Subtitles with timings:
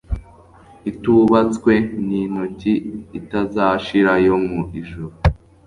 [0.91, 1.73] itubatswe
[2.05, 2.73] n intoki
[3.19, 5.15] itazashira yo mu ijuru